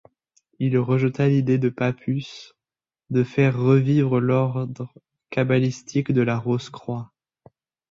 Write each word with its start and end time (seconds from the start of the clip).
Il 0.57 0.75
rejeta 0.79 1.27
l’idée 1.27 1.59
de 1.59 1.69
Papus 1.69 2.55
de 3.11 3.23
faire 3.23 3.55
revivre 3.55 4.19
l’Ordre 4.19 4.91
kabbalistique 5.29 6.11
de 6.11 6.23
la 6.23 6.39
Rose-Croix. 6.39 7.11